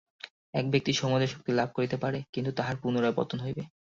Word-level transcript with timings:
এক 0.53 0.65
ব্যক্তি 0.71 0.91
সমুদয় 0.93 1.31
শক্তি 1.33 1.51
লাভ 1.51 1.69
করিতে 1.73 1.97
পারে, 1.97 2.19
কিন্তু 2.33 2.51
তাহার 2.51 2.75
পুনরায় 2.81 3.17
পতন 3.17 3.37
হইবে। 3.39 3.63